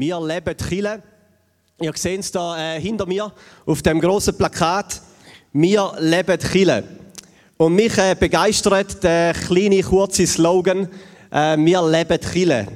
[0.00, 1.02] Wir leben Chile.
[1.78, 3.30] Ihr seht es da äh, hinter mir
[3.66, 4.98] auf dem großen Plakat.
[5.52, 6.84] Wir leben Chile.
[7.58, 10.88] Und mich äh, begeistert der kleine, kurze Slogan,
[11.30, 12.66] äh, wir leben Chile.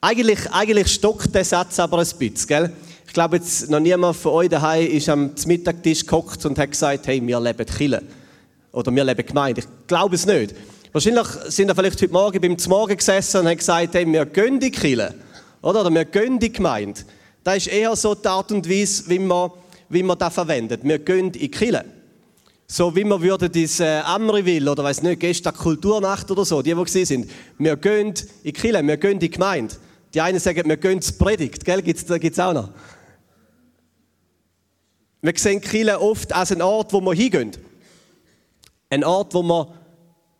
[0.00, 2.72] Eigentlich, eigentlich stockt der Satz aber ein bisschen, gell?
[3.04, 7.04] Ich glaube, jetzt noch niemand von euch daheim ist am Mittagtisch gekocht und hat gesagt,
[7.08, 8.00] hey, wir leben Chile.
[8.70, 9.62] Oder wir leben Gemeinde.
[9.62, 10.54] Ich glaube es nicht.
[10.92, 14.60] Wahrscheinlich sind wir vielleicht heute Morgen beim Zmorgen gesessen und haben gesagt, hey, wir gehen
[14.60, 15.16] die Chile.
[15.62, 17.00] Oder, oder wir gehen die Gemeinde.
[17.44, 19.50] Das ist eher so die Art und Weise, wie man,
[19.88, 20.80] wie man das verwendet.
[20.82, 21.84] Wir gehen in die Chile.
[22.66, 26.74] So wie wir würden diese äh, Amriville oder weiß nicht, gestern Kulturnacht oder so, die,
[26.74, 27.30] die gesehen sind.
[27.58, 29.74] Wir gehen in die Kille, wir gehen in die Gemeinde.
[30.14, 31.82] Die einen sagen, wir gehen zur Predigt, gell?
[31.82, 32.70] Gibt's, da gibt es auch noch.
[35.20, 37.52] Wir sehen Kille oft als einen Ort, wo wir hingehen.
[38.90, 39.68] Ein Ort, wo wir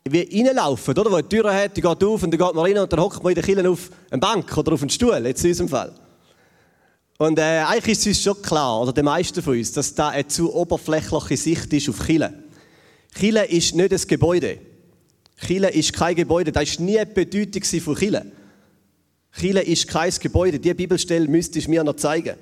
[0.09, 1.11] wie reinlaufen, oder?
[1.11, 3.23] Wo eine Tür hat, die geht auf und dann geht man rein und dann hockt
[3.23, 5.93] man in der Kille auf eine Bank oder auf einen Stuhl, jetzt in unserem Fall.
[7.17, 10.09] Und äh, eigentlich ist es uns schon klar, oder den meisten von uns, dass da
[10.09, 12.33] eine zu oberflächliche Sicht ist auf Chile.
[13.17, 14.57] Chile ist nicht ein Gebäude.
[15.45, 16.51] Chile ist kein Gebäude.
[16.51, 18.25] Das war nie die Bedeutung von Chile.
[19.39, 20.59] Chile ist kein Gebäude.
[20.59, 22.35] Diese Bibelstelle müsste ich mir noch zeigen.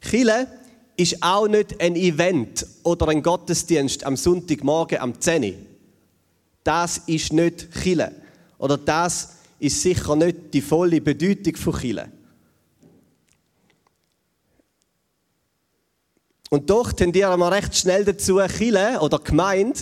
[0.00, 0.48] Chile
[0.96, 5.73] ist auch nicht ein Event oder ein Gottesdienst am Sonntagmorgen am 10
[6.64, 8.12] Das ist nicht Chile.
[8.58, 12.08] Oder das ist sicher nicht die volle Bedeutung von Chile.
[16.50, 19.80] Und doch tendieren wir recht schnell dazu, Chile oder Gemeinde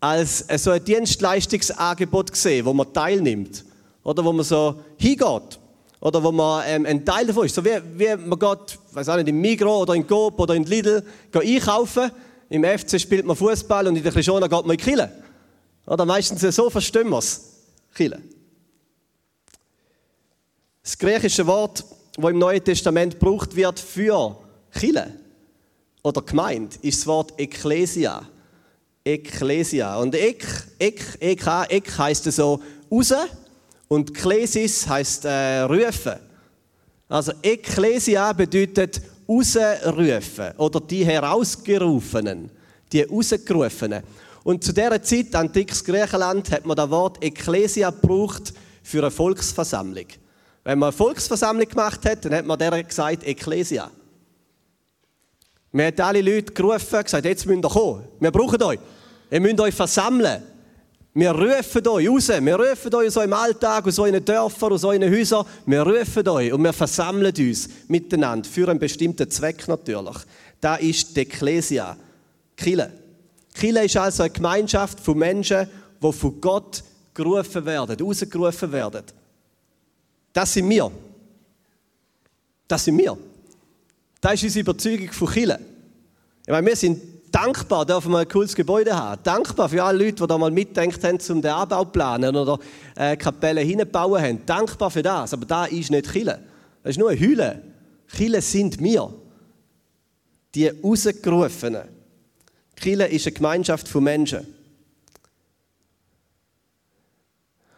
[0.00, 3.64] als so ein Dienstleistungsangebot sehen, wo man teilnimmt.
[4.02, 5.58] Oder wo man so hingeht.
[6.00, 7.54] Oder wo man ähm, ein Teil davon ist.
[7.54, 10.64] So wie, wie man geht, weiß auch nicht, im Migro oder in Coop oder in
[10.64, 12.10] Lidl einkaufen.
[12.48, 15.12] Im FC spielt man Fußball und in der Krishona geht man in Chile.
[15.86, 17.40] Oder meistens so verstehen wir es.
[17.96, 18.20] Chile.
[20.82, 21.84] Das griechische Wort,
[22.16, 24.36] das im Neuen Testament gebraucht wird für
[24.78, 25.14] Chile,
[26.02, 28.26] oder gemeint ist das Wort Ecclesia.
[29.04, 29.96] Ecclesia.
[29.96, 30.46] Und Ek,
[30.78, 33.12] Ek, Ek, Ek heisst so raus
[33.88, 36.16] und Klesis heisst äh, rufen.
[37.08, 42.50] Also Ecclesia bedeutet rausrufen oder die Herausgerufenen,
[42.92, 44.02] die Rausgerufenen.
[44.50, 48.52] Und zu dieser Zeit, antikes Griechenland, hat man das Wort Ecclesia gebraucht
[48.82, 50.06] für eine Volksversammlung.
[50.64, 53.88] Wenn man eine Volksversammlung gemacht hat, dann hat man der gesagt Ecclesia.
[55.70, 58.02] Wir haben alle Leute gerufen, gesagt, jetzt müsst ihr kommen.
[58.18, 58.80] Wir brauchen euch.
[59.30, 60.42] Ihr müsst euch versammeln.
[61.14, 62.28] Wir rufen euch raus.
[62.28, 65.46] Wir rufen euch so im Alltag, aus euren Dörfern, aus euren Häusern.
[65.64, 70.16] Wir rufen euch und wir versammeln uns miteinander für einen bestimmten Zweck natürlich.
[70.60, 71.96] Da ist die Ecclesia,
[72.56, 72.99] Kille.
[73.54, 75.68] Kille ist also eine Gemeinschaft von Menschen,
[76.02, 76.82] die von Gott
[77.14, 79.02] gerufen werden, rausgerufen werden.
[80.32, 80.90] Das sind wir.
[82.68, 83.18] Das sind wir.
[84.20, 85.58] Das ist unsere Überzeugung von Chile.
[86.46, 87.00] Ich meine, wir sind
[87.30, 89.20] dankbar, dürfen wir ein cooles Gebäude haben.
[89.22, 92.58] Dankbar für alle Leute, die da mal mitdenkt haben, um den Anbau zu planen oder
[92.96, 94.46] äh, Kapellen hinbauen haben.
[94.46, 95.32] Dankbar für das.
[95.32, 96.38] Aber da ist nicht Chile.
[96.82, 97.62] Das ist nur eine Hülle.
[98.14, 99.12] Chile sind wir.
[100.54, 101.99] Die Rausgerufenen.
[102.80, 104.46] Chile ist eine Gemeinschaft von Menschen.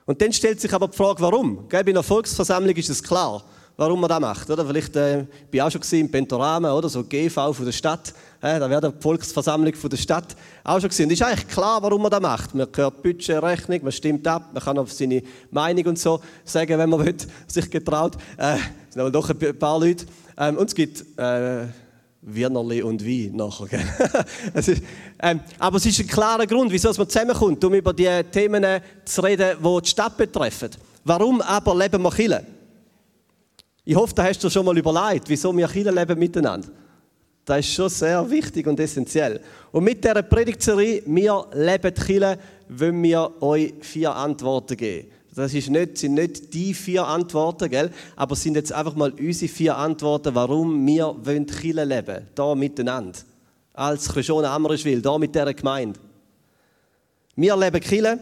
[0.05, 1.69] Und dann stellt sich aber die Frage, warum?
[1.69, 3.45] Bei einer Volksversammlung ist es klar
[3.77, 4.51] warum man das macht.
[4.51, 4.65] Oder?
[4.67, 8.13] Vielleicht äh, bin ich auch schon im Pentorama, oder so GV von der Stadt.
[8.41, 11.07] Äh, da wäre die Volksversammlung von der Stadt auch schon gesehen.
[11.07, 12.55] Und ist eigentlich klar, warum man das macht.
[12.55, 16.91] Man hört Budgetrechnung, man stimmt ab, man kann auf seine Meinung und so sagen, wenn
[16.91, 18.17] man will, sich getraut.
[18.37, 20.07] Äh, es sind aber doch ein paar Leute.
[20.39, 21.67] Ähm, und es gibt äh,
[22.23, 23.81] Wienerli und Wein nachher.
[24.55, 24.83] ist,
[25.21, 28.65] ähm, aber es ist ein klarer Grund, wieso man zusammenkommt, um über die Themen
[29.05, 30.71] zu reden, die die Stadt betreffen.
[31.05, 32.47] Warum aber leben wir Kirche?
[33.85, 36.69] Ich hoffe, da hast du schon mal überlegt, wieso wir Kirche leben miteinander.
[37.45, 39.41] Das ist schon sehr wichtig und essentiell.
[39.73, 42.39] Und mit dieser Predigtserie «Wir leben Kirche»
[42.69, 45.09] wollen wir euch vier Antworten geben.
[45.35, 47.91] Das ist nicht, sind nicht die vier Antworten, gell?
[48.17, 53.19] aber sind jetzt einfach mal unsere vier Antworten, warum wir wollen Kirche leben hier miteinander.
[53.73, 55.99] Als Christiane Amrischwil, hier mit dieser Gemeinde.
[57.35, 58.19] Wir leben Kirche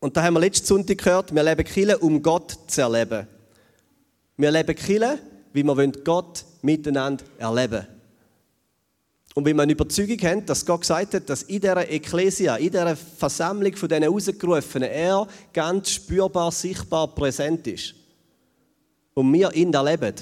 [0.00, 3.26] und da haben wir letzten Sonntag gehört, wir leben Kirche, um Gott zu erleben.
[4.38, 5.18] Wir leben Kille,
[5.52, 7.95] wie wir Gott miteinander erleben
[9.36, 12.96] Und wenn eine Überzeugung haben, dass Gott gesagt hat, dass in dieser Ekklesia, in dieser
[12.96, 17.94] Versammlung von diesen Ausgerufenen, er ganz spürbar, sichtbar präsent ist.
[19.12, 20.14] Und wir ihn erleben.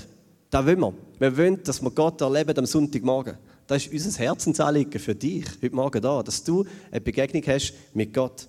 [0.50, 0.94] Das wollen wir.
[1.20, 3.38] Wir wollen, dass wir Gott erleben am Sonntagmorgen.
[3.68, 8.12] Das ist unser Herzensanliegen für dich heute Morgen da, dass du eine Begegnung hast mit
[8.12, 8.48] Gott.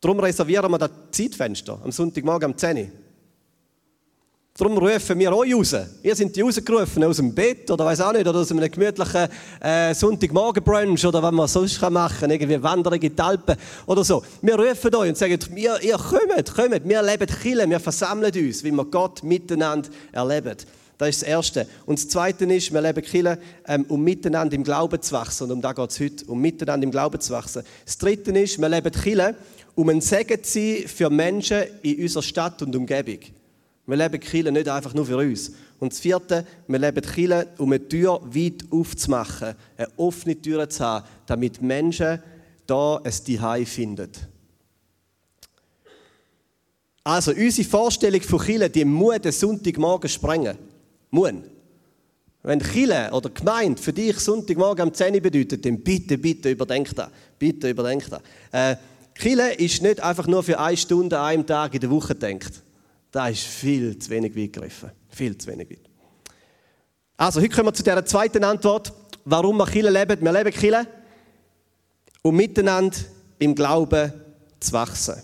[0.00, 2.86] Darum reservieren wir das Zeitfenster am Sonntagmorgen um 10 Uhr.
[4.54, 5.74] Darum rufen wir euch raus.
[6.02, 9.28] Ihr seid die rausgerufen aus dem Bett oder weiß auch nicht, oder aus einem gemütlichen
[9.62, 13.56] äh, Sonntagmorgen-Brunch oder was man sonst machen kann, irgendwie Wanderung in die Alpen
[13.86, 14.22] oder so.
[14.42, 18.62] Wir rufen euch und sagen, ihr, ihr kommt, kommt, wir leben Chile, wir versammeln uns,
[18.62, 20.54] wie wir Gott miteinander erleben.
[20.98, 21.66] Das ist das Erste.
[21.86, 25.44] Und das Zweite ist, wir leben Chile, ähm, um miteinander im Glauben zu wachsen.
[25.44, 27.62] Und um das geht es heute, um miteinander im Glauben zu wachsen.
[27.86, 29.34] Das Dritte ist, wir leben Chile,
[29.74, 33.18] um ein Segen zu sein für Menschen in unserer Stadt und Umgebung.
[33.86, 35.52] Wir leben Kirche nicht einfach nur für uns.
[35.80, 40.84] Und das Vierte, wir leben Kirche, um eine Tür weit aufzumachen, eine offene Tür zu
[40.84, 42.22] haben, damit Menschen
[42.66, 44.10] da ein Zuhause finden.
[47.04, 50.56] Also, unsere Vorstellung von Kirche, die muss den Sonntagmorgen sprengen.
[51.10, 51.32] Muss.
[52.44, 56.94] Wenn Chile oder Gemeinde für dich Sonntagmorgen am 10 Uhr bedeutet, dann bitte, bitte überdenk
[56.94, 57.08] das.
[57.38, 58.20] Bitte überdenk das.
[58.52, 58.76] Äh,
[59.18, 62.62] Chile ist nicht einfach nur für eine Stunde an einem Tag in der Woche gedacht.
[63.12, 64.90] Das ist viel zu wenig weit gegriffen.
[65.10, 65.90] Viel zu wenig weit.
[67.18, 68.92] Also, heute kommen wir zu der zweiten Antwort,
[69.26, 70.20] warum wir Kirche leben.
[70.22, 70.88] Wir leben Kirche,
[72.22, 72.96] um miteinander
[73.38, 74.12] im Glauben
[74.58, 75.16] zu wachsen.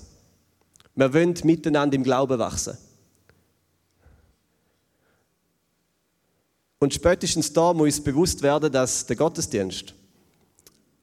[0.95, 2.77] Wir wollen miteinander im Glauben wachsen.
[6.79, 9.95] Und spätestens da muss uns bewusst werden, dass der Gottesdienst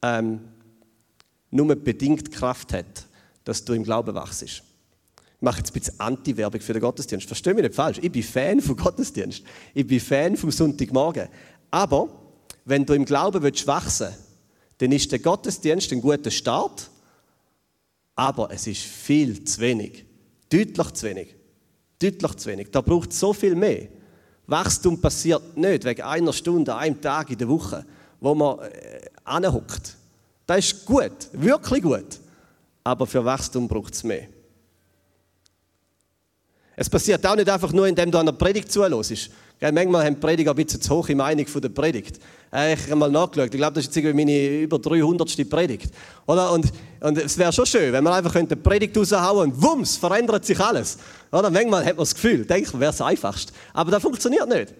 [0.04, 0.40] ähm,
[1.50, 3.08] nur bedingt Kraft hat,
[3.44, 4.64] dass du im Glauben wachst
[5.46, 7.28] mache jetzt ein bisschen Anti-Werbung für den Gottesdienst.
[7.28, 8.00] Verstehe mich nicht falsch.
[8.02, 9.44] Ich bin Fan vom Gottesdienst.
[9.74, 11.30] Ich bin Fan vom Sonntagmorgen.
[11.72, 12.10] Aber
[12.66, 14.10] wenn du im Glauben willst wachsen
[14.78, 16.90] dann ist der Gottesdienst ein guter Start.
[18.14, 20.04] Aber es ist viel zu wenig.
[20.50, 21.36] Deutlich zu wenig.
[21.98, 22.72] Deutlich zu wenig.
[22.72, 23.88] Da braucht es so viel mehr.
[24.48, 27.86] Wachstum passiert nicht wegen einer Stunde, einem Tag in der Woche,
[28.20, 29.96] wo man äh, anhockt.
[30.46, 32.20] Das ist gut, wirklich gut.
[32.84, 34.28] Aber für Wachstum braucht es mehr.
[36.75, 39.30] Es passiert auch nicht einfach nur, indem du einer Predigt zuhörst.
[39.62, 42.19] Manchmal haben Prediger ein bisschen zu hohe Meinung von der Predigt.
[42.54, 43.54] Äh, ich habe mal nachgeschaut.
[43.54, 45.50] Ich glaube, das ist jetzt meine über 300.
[45.50, 45.92] Predigt.
[46.27, 46.51] Oder?
[46.51, 50.45] Und, und es wäre schon schön, wenn man einfach eine Predigt raushauen und wumms, verändert
[50.45, 50.98] sich alles.
[51.31, 51.50] Oder?
[51.50, 53.54] Manchmal hat man das Gefühl, denkt man, wäre es einfachst.
[53.74, 54.74] Aber das funktioniert nicht.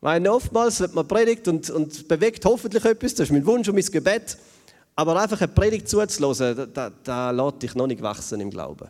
[0.00, 3.14] Weil oftmals wird man predigt und, und bewegt hoffentlich etwas.
[3.14, 4.36] Das ist mein Wunsch und mein Gebet.
[4.96, 8.88] Aber einfach eine Predigt zuzulassen, da, da, da lässt dich noch nicht wachsen im Glauben.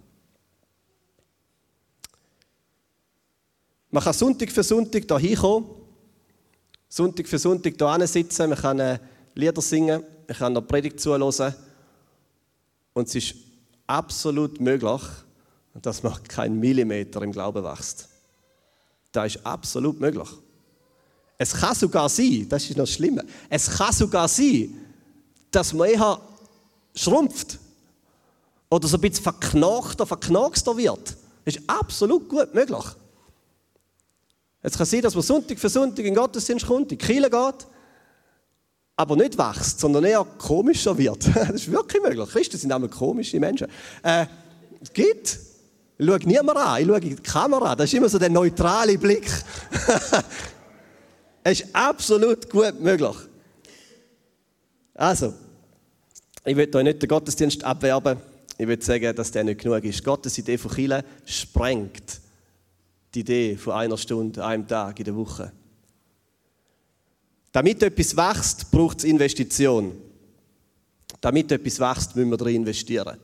[3.90, 5.68] Man kann Sonntag für Sonntag hier hinkommen,
[6.88, 8.98] Sonntag für Sonntag hier sitzen, man kann äh,
[9.34, 11.54] Lieder singen, man kann noch Predigt zuhören.
[12.92, 13.34] Und es ist
[13.86, 15.02] absolut möglich,
[15.82, 18.08] dass man keinen Millimeter im Glauben wächst.
[19.12, 20.28] Das ist absolut möglich.
[21.38, 24.74] Es kann sogar sein, das ist noch schlimmer, es kann sogar sein,
[25.50, 26.20] dass man eher
[26.94, 27.58] schrumpft
[28.70, 31.14] oder so ein bisschen verknochter, verknackster wird.
[31.44, 32.84] Das ist absolut gut möglich.
[34.66, 37.30] Es kann sein, dass man Sonntag für Sonntag in den Gottesdienst kommt, in die Kirche
[37.30, 37.66] geht,
[38.96, 41.24] aber nicht wächst, sondern eher komischer wird.
[41.34, 42.28] Das ist wirklich möglich.
[42.28, 43.68] Christen sind einmal komische Menschen.
[44.02, 44.26] Äh,
[44.82, 45.38] es gibt.
[45.98, 47.76] Ich schaue niemand an, ich schaue in die Kamera.
[47.76, 49.30] Das ist immer so der neutrale Blick.
[51.44, 53.16] es ist absolut gut möglich.
[54.94, 55.32] Also,
[56.44, 58.18] ich will euch nicht den Gottesdienst abwerben.
[58.58, 60.02] Ich will sagen, dass der nicht genug ist.
[60.02, 62.25] Gottes Idee von Kirche sprengt
[63.16, 65.52] die Idee von einer Stunde, einem Tag in der Woche.
[67.50, 69.92] Damit etwas wächst, braucht es Investition.
[71.20, 73.16] Damit etwas wächst, müssen wir darin investieren.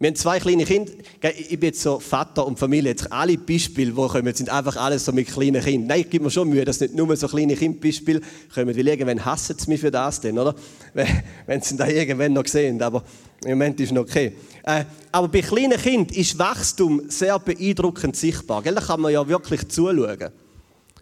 [0.00, 0.92] Wir haben zwei kleine Kinder.
[1.36, 2.90] Ich bin jetzt so Vater und Familie.
[2.90, 5.88] Jetzt alle Beispiele, die kommen, sind einfach alles so mit kleinen Kindern.
[5.88, 8.20] Nein, ich gebe mir schon Mühe, dass nicht nur so kleine Kindbeispiele
[8.54, 8.76] kommen.
[8.76, 10.54] Weil irgendwann hassen sie mich für das denn, oder?
[11.46, 12.80] Wenn sie da irgendwann noch sehen.
[12.80, 13.02] Aber
[13.42, 14.34] im Moment ist es noch okay.
[14.62, 18.62] Äh, aber bei kleinen Kindern ist Wachstum sehr beeindruckend sichtbar.
[18.62, 20.30] Da kann man ja wirklich zuschauen.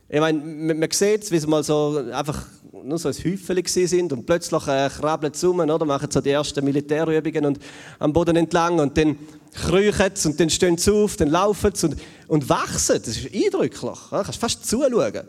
[0.09, 0.39] Ich meine,
[0.75, 2.47] man sieht, wie sie mal so einfach
[2.85, 5.85] nur so ein Häufchen sind und plötzlich äh, krabbeln sie rum, oder?
[5.85, 7.59] machen so die ersten Militärübungen und
[7.99, 9.19] am Boden entlang und dann
[9.53, 11.97] kriechen sie und dann stehen sie auf, dann laufen sie und,
[12.29, 13.01] und wachsen.
[13.05, 13.99] Das ist eindrücklich.
[14.11, 15.27] Du kannst fast zuschauen,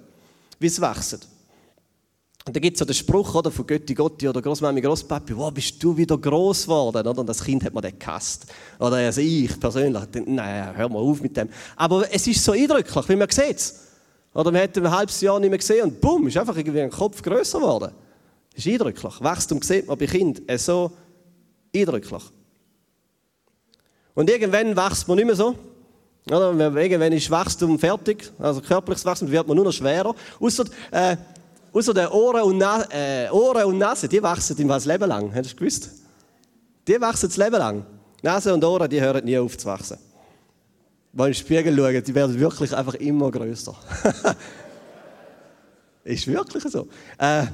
[0.60, 1.22] wie sie wachsen.
[2.46, 5.52] Und dann gibt es so den Spruch oder, von Götti Gotti oder Großmami Großpapi, wow,
[5.52, 7.06] bist du wieder groß geworden?
[7.08, 8.46] Und das Kind hat mir den gehasst.
[8.80, 11.50] Oder also ich persönlich, nein, hör mal auf mit dem.
[11.76, 13.87] Aber es ist so eindrücklich, wie man sieht.
[14.38, 16.92] Oder man hat ein halbes Jahr nicht mehr gesehen und bumm, ist einfach irgendwie ein
[16.92, 17.92] Kopf größer geworden.
[18.54, 19.16] Das ist eindrücklich.
[19.20, 20.92] Wachstum sieht man bei Kindern so
[21.76, 22.22] eindrücklich.
[24.14, 25.56] Und irgendwann wächst man nicht mehr so.
[26.28, 26.52] Oder?
[26.76, 30.14] Irgendwann ist Wachstum fertig, also körperliches Wachstum wird man nur noch schwerer.
[30.40, 31.18] Außer, äh,
[31.74, 35.34] außer der Ohren und, Na äh, Ohren und Nase, die wachsen im das Leben lang.
[35.34, 35.90] Hast du gewusst?
[36.88, 37.86] Die wachsen das Leben lang.
[38.22, 39.98] Nase und Ohren, die hören nie auf zu wachsen.
[41.26, 43.76] Die in den Spiegel schauen, die werden wirklich einfach immer größer.
[46.04, 46.88] ist wirklich so.
[47.18, 47.46] Äh,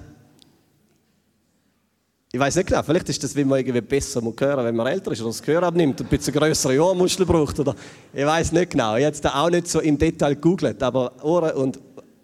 [2.32, 4.88] ich weiß nicht genau, vielleicht ist das, wie man irgendwie besser muss hören wenn man
[4.88, 7.60] älter ist oder das Gehör abnimmt und ein bisschen größere Ohrmuschel braucht.
[7.60, 7.75] Oder,
[8.12, 8.96] ich weiß nicht genau.
[8.96, 11.79] Ich habe es auch nicht so im Detail gegoogelt, aber Ohren und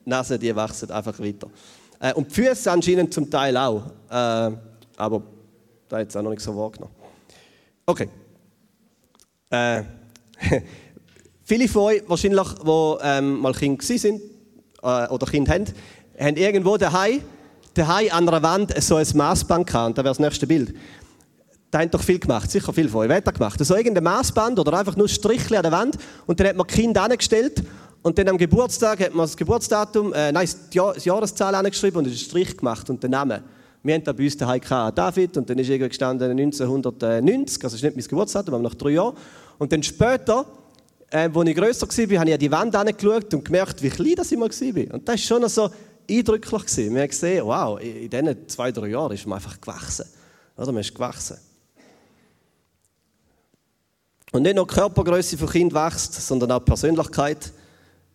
[0.06, 1.48] Nase, die wachsen einfach weiter.
[2.00, 3.84] Äh, und die Füße anscheinend zum Teil auch.
[4.10, 4.52] Äh,
[4.98, 5.22] aber
[5.88, 6.96] da es auch noch nicht so wahrgenommen.
[7.86, 8.10] Okay.
[9.52, 9.84] Äh,
[11.50, 14.22] viele von euch, wahrscheinlich, die ähm, mal Kind waren
[14.84, 15.66] äh, oder Kind haben,
[16.20, 17.22] haben irgendwo daheim,
[17.74, 19.88] daheim an einer Wand so ein Maßband gehabt.
[19.88, 20.76] Und da wäre das nächste Bild.
[21.72, 23.10] Da haben doch viel gemacht, sicher viel von euch.
[23.10, 23.64] Wer gemacht?
[23.64, 25.98] So irgendein Maßband oder einfach nur Strichli an der Wand.
[26.28, 27.64] Und dann hat man Kind angestellt
[28.02, 32.16] und dann am Geburtstag hat man das Geburtsdatum, äh, nein, die Jahreszahl angeschrieben und einen
[32.16, 33.44] Strich gemacht und den Namen.
[33.82, 37.74] Wir haben da bei uns daheim gehabt, David, und dann ist irgendwie gestanden 1990, also
[37.74, 39.16] das ist nicht mein Geburtsdatum, aber nach drei Jahren.
[39.58, 40.46] Und dann später,
[41.12, 44.16] äh, als ich grösser war, habe ich an die Wand angeschaut und gemerkt, wie klein
[44.16, 44.94] das ich mal war.
[44.94, 45.70] Und das war schon so
[46.10, 46.78] eindrücklich.
[46.78, 50.06] Wir haben gesehen, wow, in diesen zwei, drei Jahren ist man einfach gewachsen.
[50.58, 50.72] Oder?
[50.72, 51.38] Man ist gewachsen.
[54.32, 57.52] Und nicht nur die Körpergröße von Kind wächst, sondern auch die Persönlichkeit.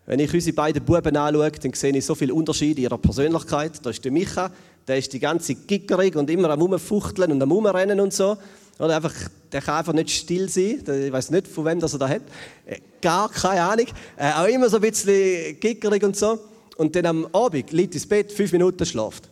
[0.07, 3.85] Wenn ich unsere beiden Buben anschaue, dann sehe ich so viele Unterschiede in ihrer Persönlichkeit.
[3.85, 4.51] Da ist der Micha,
[4.87, 8.37] der ist die ganze Gickerig und immer am Rumfuchteln und am Rumrennen und so.
[8.78, 9.14] Oder einfach,
[9.52, 10.83] der kann einfach nicht still sein.
[10.87, 12.23] Ich weiß nicht, von wem das er da hat.
[12.66, 13.87] Äh, gar keine Ahnung.
[14.16, 16.38] Äh, auch immer so ein bisschen gickerig und so.
[16.76, 19.31] Und dann am Abend liegt ins Bett, fünf Minuten schlaft.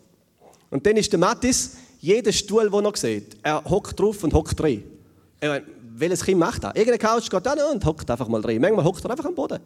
[0.70, 4.62] Und dann ist der Mattis, jeder Stuhl, den er sieht, er hockt drauf und hockt
[4.62, 4.84] rein.
[5.40, 6.74] Meine, welches Kind macht das?
[6.74, 8.60] Irgendeine Couch geht an und hockt einfach mal rein.
[8.60, 9.58] Manchmal hockt er einfach am Boden.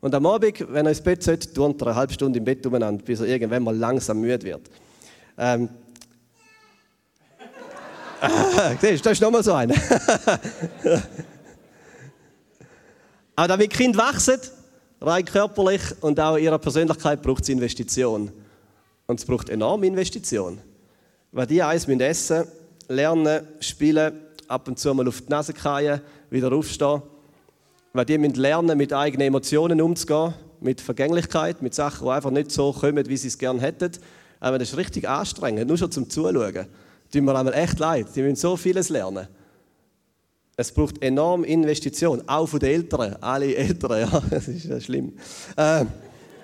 [0.00, 2.66] Und am Abend, wenn er ins Bett sollte, turnt er eine halbe Stunde im Bett
[2.66, 4.62] umeinander, bis er irgendwann mal langsam müde wird.
[5.38, 5.68] Ähm.
[8.20, 9.74] Ah, siehst du, das ist nochmal so einer.
[13.36, 14.40] Aber damit Kind wachsen,
[15.00, 18.30] rein körperlich und auch in ihrer Persönlichkeit, braucht es Investition.
[19.06, 20.58] Und es braucht enorme Investition.
[21.32, 22.46] Weil die eins müssen essen,
[22.88, 27.02] lernen, spielen, ab und zu mal auf die Nase fallen, wieder aufstehen
[27.96, 32.50] weil die müssen lernen, mit eigenen Emotionen umzugehen, mit Vergänglichkeit, mit Sachen, die einfach nicht
[32.50, 33.92] so kommen, wie sie es gerne hätten.
[34.38, 36.66] Aber das ist richtig anstrengend, nur schon zum Zuschauen.
[37.12, 39.28] Tut mir einmal echt leid, die müssen so vieles lernen.
[40.56, 45.12] Es braucht enorm Investition, auch von den Eltern, alle Eltern, ja, das ist ja schlimm.
[45.56, 45.84] Äh,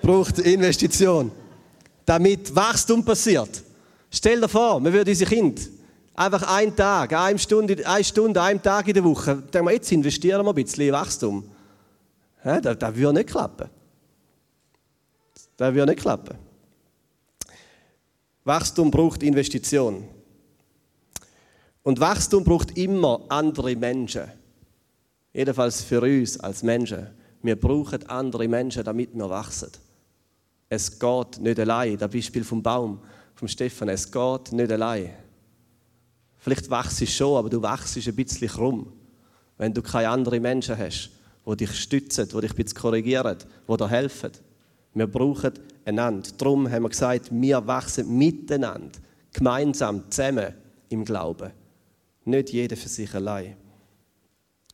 [0.02, 1.30] braucht Investition,
[2.04, 3.62] damit Wachstum passiert.
[4.10, 5.62] Stell dir vor, wir würden unsere Kinder
[6.14, 9.36] Einfach einen Tag, eine Stunde, eine Stunde, einen Tag in der Woche.
[9.36, 11.44] Denken wir, jetzt investieren wir ein bisschen in Wachstum.
[12.44, 13.70] Ja, das, das würde nicht klappen.
[15.56, 16.36] Das würde nicht klappen.
[18.44, 20.04] Wachstum braucht Investition.
[21.82, 24.30] Und Wachstum braucht immer andere Menschen.
[25.32, 27.08] Jedenfalls für uns als Menschen.
[27.42, 29.70] Wir brauchen andere Menschen, damit wir wachsen.
[30.68, 31.98] Es geht nicht allein.
[31.98, 33.00] Das Beispiel vom Baum,
[33.34, 33.88] vom Stefan.
[33.88, 35.10] Es geht nicht allein.
[36.38, 38.92] Vielleicht wachst du schon, aber du wachst ein bisschen krumm,
[39.58, 41.10] wenn du keine anderen Menschen hast,
[41.46, 44.32] die dich stützen, die dich ein bisschen korrigieren, die dir helfen.
[44.94, 45.52] Wir brauchen
[45.84, 46.28] einander.
[46.36, 48.98] Darum haben wir gesagt, wir wachsen miteinander,
[49.32, 50.52] gemeinsam, zusammen
[50.88, 51.50] im Glauben.
[52.24, 53.56] Nicht jeder für sich allein.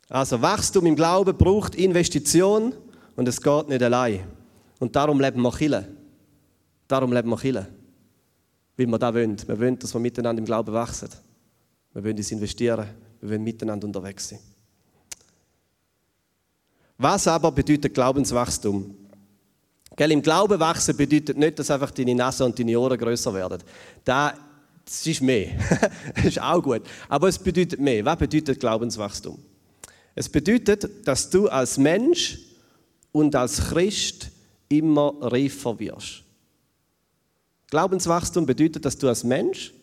[0.09, 2.75] Also Wachstum im Glauben braucht Investition
[3.17, 4.25] und es geht nicht allein.
[4.79, 5.89] Und darum leben wir Chile.
[6.87, 7.67] Darum leben wir Chile.
[8.77, 9.37] Weil wir das wollen.
[9.47, 11.09] Wir wollen, dass wir miteinander im Glauben wachsen.
[11.93, 12.87] Wir wollen uns investieren.
[13.21, 14.39] Wir wollen miteinander unterwegs sein.
[16.97, 18.95] Was aber bedeutet Glaubenswachstum?
[19.95, 23.63] Gell, Im Glauben wachsen bedeutet nicht, dass einfach deine Nase und deine Ohren größer werden.
[24.05, 24.35] Das,
[24.89, 25.51] das ist mehr.
[26.15, 26.83] das ist auch gut.
[27.09, 28.05] Aber es bedeutet mehr.
[28.07, 29.39] Was bedeutet Glaubenswachstum?
[30.15, 32.39] Es bedeutet, dass du als Mensch
[33.13, 34.31] und als Christ
[34.71, 36.25] immer reifer wirst.
[37.71, 39.75] Glaubenswachstum bedeutet, dass du als Mensch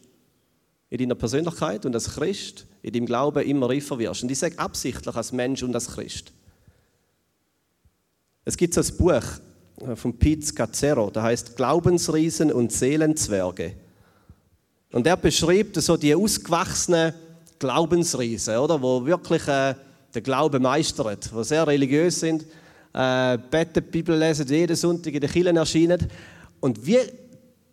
[0.90, 4.24] in deiner Persönlichkeit und als Christ in deinem Glauben immer reifer wirst.
[4.24, 6.34] Und ich sage absichtlich als Mensch und als Christ.
[8.44, 9.24] Es gibt so ein Buch
[9.96, 13.76] von Pete Scazzero, das heißt Glaubensriesen und Seelenzwerge.
[14.96, 17.14] Und er beschreibt so die ausgewachsenen
[17.60, 19.76] Glaubensriesen, oder, wo wirklich äh,
[20.16, 22.46] den Glauben meistern, die sehr religiös sind,
[22.94, 26.08] äh, beten, Bibel lesen, jeden Sonntag in den Kirchen erscheinen.
[26.62, 27.00] Und wie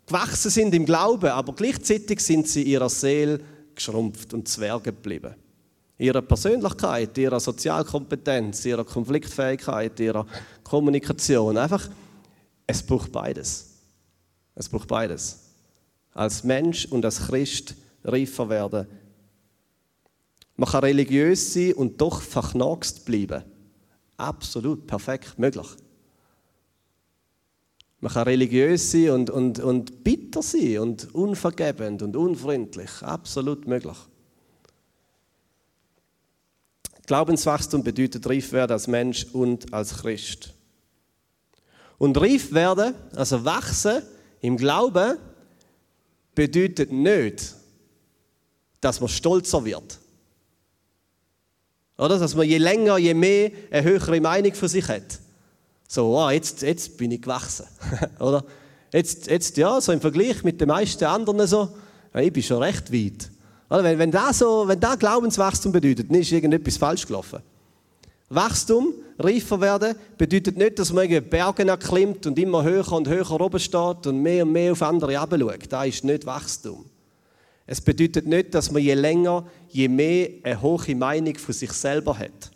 [0.05, 3.39] gewachsen sind im Glauben, aber gleichzeitig sind sie ihrer Seele
[3.73, 5.37] geschrumpft und Zwerge geblieben.
[5.99, 10.27] Ihre Persönlichkeit, ihre Sozialkompetenz, ihre Konfliktfähigkeit, ihre
[10.65, 11.57] Kommunikation.
[11.57, 11.89] Einfach,
[12.67, 13.75] es braucht beides.
[14.57, 15.42] Es braucht beides.
[16.13, 18.87] Als Mensch und als Christ reifer werden.
[20.57, 23.45] Man kann religiös sein und doch verknackst bleiben.
[24.17, 25.67] Absolut perfekt möglich.
[28.01, 32.91] Man kann religiös sein und, und, und bitter sein und unvergebend und unfreundlich.
[33.01, 33.97] Absolut möglich.
[37.07, 40.53] Glaubenswachstum bedeutet reif werden als Mensch und als Christ.
[41.99, 44.03] Und reif werden, also wachsen
[44.41, 45.19] im Glauben,
[46.35, 47.55] bedeutet nicht,
[48.81, 49.99] dass man stolzer wird.
[51.99, 52.19] Oder?
[52.19, 55.21] Dass man je länger, je mehr eine höhere Meinung von sich hat.
[55.87, 57.67] So, oh, jetzt, jetzt bin ich gewachsen.
[58.19, 58.45] Oder?
[58.93, 61.77] Jetzt, jetzt, ja, so im Vergleich mit den meisten anderen so,
[62.15, 63.31] ich bin schon recht weit.
[63.71, 63.85] Oder?
[63.85, 67.41] Wenn, wenn, das so, wenn das Glaubenswachstum bedeutet, dann ist irgendetwas falsch gelaufen.
[68.35, 73.61] Wachstum, reifer werden, bedeutet nicht, dass man Berge erklimmt und immer höher und höher oben
[73.61, 75.71] steht und mehr und mehr auf andere herabschaut.
[75.71, 76.87] Das ist nicht Wachstum.
[77.67, 82.19] Es bedeutet nicht, dass man je länger, je mehr eine hohe Meinung von sich selber
[82.19, 82.51] hat.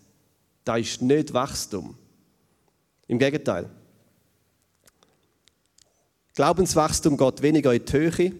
[0.64, 1.94] Das ist nicht Wachstum.
[3.06, 3.68] Im Gegenteil.
[6.34, 8.32] Glaubenswachstum geht weniger in die Höhe,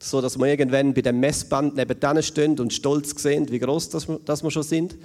[0.00, 4.50] so dass wir irgendwann bei dem Messband nebenan stehen und stolz sehen, wie groß wir
[4.50, 4.96] schon sind.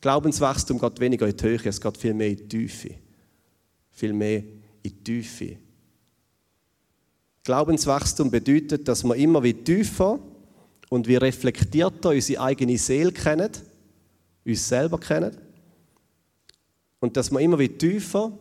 [0.00, 2.94] Glaubenswachstum geht weniger in die Höhe, es geht viel mehr in die Tiefe.
[3.90, 4.52] Viel mehr in
[4.84, 5.56] die Tiefe.
[7.44, 10.18] Glaubenswachstum bedeutet, dass wir immer wie tiefer
[10.88, 13.50] und wie reflektierter unsere eigene Seele kennen,
[14.44, 15.36] uns selber kennen.
[16.98, 18.36] Und dass wir immer wie tiefer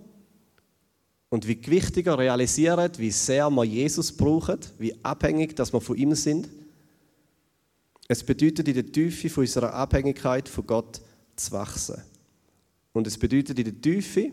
[1.29, 6.15] und wie gewichtiger realisieren, wie sehr wir Jesus brauchen, wie abhängig dass wir von ihm
[6.15, 6.49] sind.
[8.07, 11.01] Es bedeutet in der Tiefe von unserer Abhängigkeit von Gott
[11.35, 12.01] zu wachsen.
[12.93, 14.31] Und es bedeutet in der Tiefe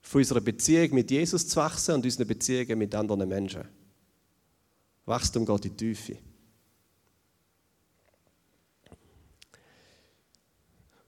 [0.00, 3.62] von unserer Beziehung mit Jesus zu wachsen und unseren Beziehungen mit anderen Menschen.
[5.06, 6.18] Wachstum geht in die Tiefe.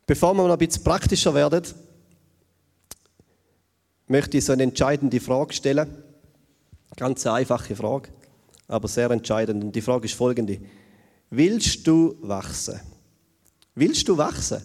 [0.06, 1.64] Bevor wir noch ein bisschen praktischer werden,
[4.06, 5.88] möchte ich so eine entscheidende Frage stellen.
[6.96, 8.10] Ganz eine einfache Frage,
[8.68, 9.64] aber sehr entscheidend.
[9.64, 10.60] Und die Frage ist folgende.
[11.30, 12.80] Willst du wachsen?
[13.74, 14.62] Willst du wachsen?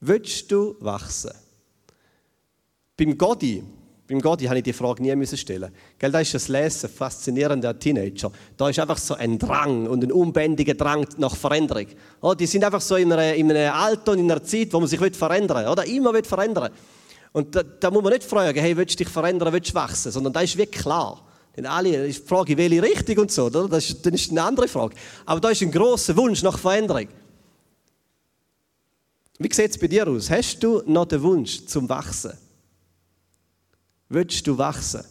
[0.00, 1.32] Willst du wachsen?
[2.96, 3.62] Beim Godi,
[4.08, 5.70] beim Godi habe ich die Frage nie müssen stellen.
[5.98, 8.32] Gell, da ist das Lesen faszinierend an Teenager.
[8.56, 11.86] Da ist einfach so ein Drang und ein unbändiger Drang nach Veränderung.
[12.22, 14.80] Oh, die sind einfach so in, einer, in einem Alter und in einer Zeit, wo
[14.80, 15.70] man sich verändern will.
[15.70, 16.78] Oder immer verändern will.
[17.32, 20.10] Und da, da, muss man nicht fragen, hey, willst du dich verändern, willst du wachsen?
[20.10, 21.24] Sondern da ist wirklich klar.
[21.56, 23.68] Denn alle, ist die Frage, welche Richtung und so, oder?
[23.68, 24.96] Das ist, das ist eine andere Frage.
[25.26, 27.06] Aber da ist ein großer Wunsch nach Veränderung.
[29.42, 30.30] Wie sieht es bei dir aus?
[30.30, 32.32] Hast du noch den Wunsch zum Wachsen?
[34.10, 35.02] Willst du wachsen?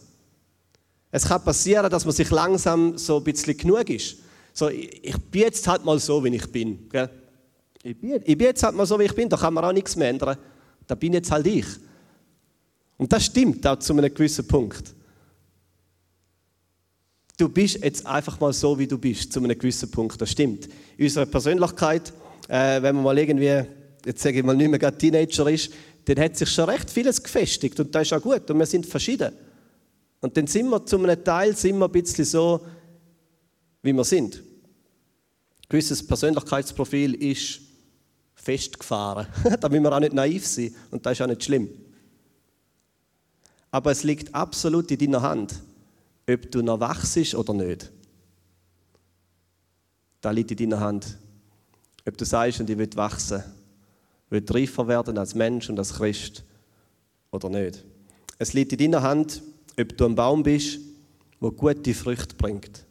[1.10, 4.18] Es kann passieren, dass man sich langsam so ein bisschen genug ist.
[4.52, 6.88] So, ich, ich bin jetzt halt mal so, wie ich bin.
[6.88, 7.10] Gell?
[7.82, 9.72] Ich, bin ich bin jetzt halt mal so, wie ich bin, da kann man auch
[9.72, 10.36] nichts mehr ändern.
[10.86, 11.66] Da bin jetzt halt ich.
[12.98, 14.94] Und das stimmt auch zu einem gewissen Punkt.
[17.36, 20.20] Du bist jetzt einfach mal so, wie du bist, zu einem gewissen Punkt.
[20.20, 20.68] Das stimmt.
[20.96, 22.12] In unserer Persönlichkeit,
[22.46, 23.64] äh, wenn man mal irgendwie,
[24.04, 25.72] jetzt sage ich mal, nicht mehr gerade Teenager ist,
[26.04, 28.86] dann hat sich schon recht vieles gefestigt und das ist auch gut und wir sind
[28.86, 29.32] verschieden.
[30.20, 32.64] Und dann sind wir zu einem Teil sind wir ein bisschen so,
[33.82, 34.36] wie wir sind.
[34.36, 34.42] Ein
[35.68, 37.60] gewisses Persönlichkeitsprofil ist
[38.34, 39.26] festgefahren.
[39.60, 41.68] da müssen wir auch nicht naiv sein und das ist auch nicht schlimm.
[43.70, 45.54] Aber es liegt absolut in deiner Hand,
[46.28, 47.90] ob du noch wachst oder nicht.
[50.20, 51.16] Da liegt in deiner Hand,
[52.06, 53.42] ob du sagst, und ich will wachsen,
[54.30, 56.44] will reifer werden als Mensch und als Christ
[57.30, 57.84] oder nicht.
[58.38, 59.42] Es liegt in deiner Hand,
[59.78, 60.78] ob du ein Baum bist,
[61.42, 62.86] der gute Früchte bringt.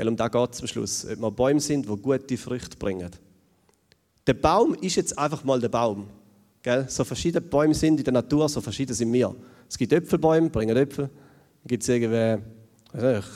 [0.00, 1.04] Um da geht es am Schluss.
[1.04, 3.10] Ob wir Bäume sind, die gute Früchte bringen.
[4.26, 6.06] Der Baum ist jetzt einfach mal der Baum.
[6.62, 6.86] Gell?
[6.88, 9.34] So verschiedene Bäume sind in der Natur, so verschieden sind wir.
[9.68, 11.06] Es gibt Äpfelbäume, bringen Äpfel.
[11.08, 12.42] Dann gibt es irgendwie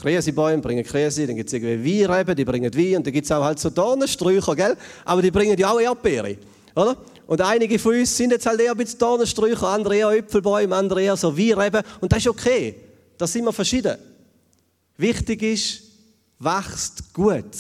[0.01, 1.27] Kresebäume, bringen Krese.
[1.27, 2.97] Dann gibt es irgendwie Weinreben, die bringen Wein.
[2.97, 4.77] Und dann gibt es auch halt so Dornensträucher, gell?
[5.05, 6.37] aber die bringen ja auch Erdbeere.
[6.75, 6.97] Oder?
[7.27, 11.03] Und einige von uns sind jetzt halt eher ein bisschen Dornensträucher, andere eher Äpfelbäume, andere
[11.03, 11.83] eher so Weinreben.
[12.01, 12.77] Und das ist okay.
[13.17, 13.97] Da sind wir verschieden.
[14.97, 15.83] Wichtig ist,
[16.39, 17.57] wächst gut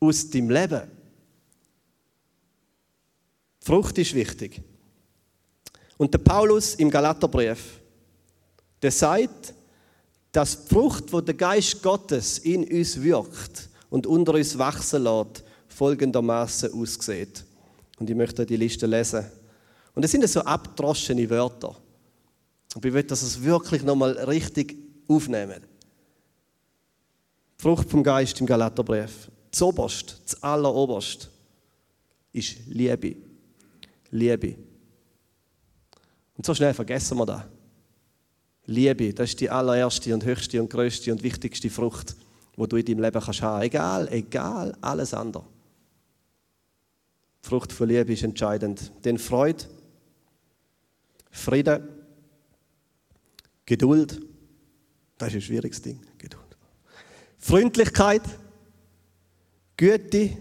[0.00, 0.82] aus deinem Leben.
[3.60, 4.60] Frucht ist wichtig.
[5.96, 7.80] Und der Paulus im Galaterbrief,
[8.82, 9.54] der sagt,
[10.32, 15.44] dass die Frucht, wo der Geist Gottes in uns wirkt und unter uns wachsen lässt,
[15.68, 17.44] folgendermaßen aussieht.
[17.98, 19.24] Und ich möchte die Liste lesen.
[19.94, 21.76] Und es sind so abdroschene Wörter.
[22.74, 24.76] Und ich will, dass es wirklich nochmal richtig
[25.08, 25.62] aufnehmen.
[27.58, 29.30] Die Frucht vom Geist im Galaterbrief.
[29.50, 31.30] Das Oberst, das Alleroberst
[32.32, 33.16] ist Liebe.
[34.10, 34.56] Liebe.
[36.36, 37.42] Und so schnell vergessen wir das.
[38.66, 42.16] Liebe, das ist die allererste und höchste und größte und wichtigste Frucht,
[42.56, 43.62] die du in deinem Leben kannst haben.
[43.62, 45.44] Egal, egal, alles andere.
[47.44, 48.90] Frucht von Liebe ist entscheidend.
[49.04, 49.66] Denn Freude,
[51.30, 51.86] Frieden,
[53.66, 54.18] Geduld,
[55.18, 56.42] das ist ein schwieriges Ding, Geduld.
[57.36, 58.22] Freundlichkeit,
[59.76, 60.38] Güte,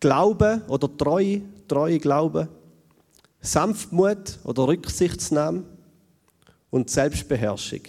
[0.00, 2.48] Glaube oder Treue, Treue, Glaube,
[3.42, 5.62] Sanftmut oder Rücksichtsnahme
[6.70, 7.82] und Selbstbeherrschung.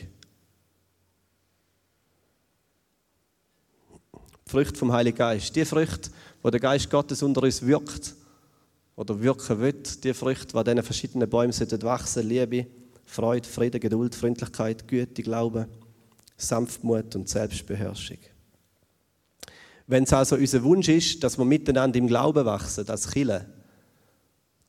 [4.45, 5.55] Die Früchte vom Heiligen Geist.
[5.55, 6.09] Die Früchte,
[6.47, 8.15] wo der Geist Gottes unter uns wirkt
[8.95, 12.67] oder wirken wird, die Früchte, die an diesen verschiedenen Bäumen wachsen Liebe,
[13.03, 15.67] Freude, Frieden, Geduld, Freundlichkeit, Güte, Glaube,
[16.37, 18.19] Sanftmut und Selbstbeherrschung.
[19.87, 23.45] Wenn es also unser Wunsch ist, dass wir miteinander im Glauben wachsen, als Chile,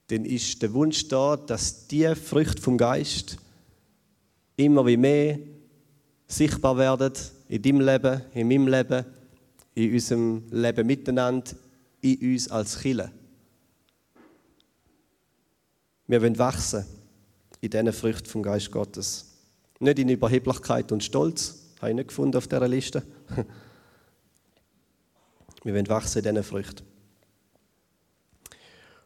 [0.09, 3.37] dann ist der Wunsch da, dass die Früchte vom Geist
[4.57, 5.39] immer wie mehr
[6.27, 7.13] sichtbar werden
[7.49, 9.05] in deinem Leben, in meinem Leben,
[9.77, 11.53] in unserem Leben miteinander,
[12.01, 13.13] in uns als Chile.
[16.07, 16.87] Wir wollen wachsen
[17.61, 19.27] in diesen Früchten vom Geist Gottes.
[19.81, 23.03] Nicht in Überheblichkeit und Stolz, habe ich nicht gefunden auf dieser Liste.
[25.65, 26.85] Wir wollen wachsen in diesen Früchten.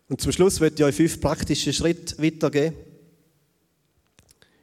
[0.09, 2.77] Und zum Schluss möchte ich euch fünf praktische Schritte weitergeben.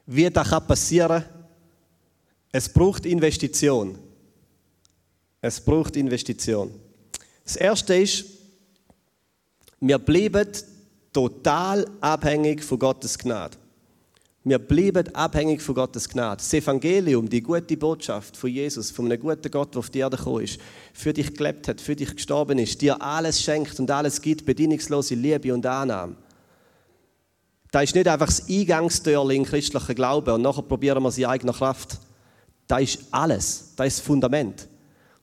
[0.05, 1.39] Wie das passieren kann.
[2.51, 3.97] Es braucht Investition.
[5.41, 6.71] Es braucht Investition.
[7.49, 8.25] Das erste ist,
[9.79, 10.47] wir bleiben
[11.11, 13.57] total abhängig von Gottes Gnade.
[14.43, 16.37] Wir bleiben abhängig von Gottes Gnade.
[16.37, 20.15] Das Evangelium, die gute Botschaft von Jesus, von einem guten Gott, der auf die Erde
[20.15, 20.59] gekommen ist,
[20.93, 25.15] für dich gelebt hat, für dich gestorben ist, dir alles schenkt und alles gibt, bedingungslose
[25.15, 26.17] Liebe und Annahme.
[27.71, 31.53] Da ist nicht einfach das Eingangstürchen in christlichen Glauben und nachher probieren wir sie eigener
[31.53, 31.97] Kraft.
[32.67, 33.73] Da ist alles.
[33.75, 34.67] Da ist das Fundament.